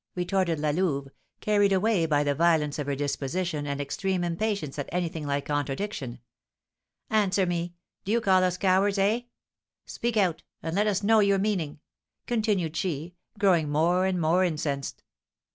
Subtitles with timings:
[0.15, 1.09] retorted La Louve,
[1.41, 6.17] carried away by the violence of her disposition and extreme impatience at anything like contradiction.
[7.11, 9.19] "Answer me, do you call us cowards, eh?
[9.85, 11.81] Speak out, and let us know your meaning,"
[12.25, 15.03] continued she, growing more and more incensed.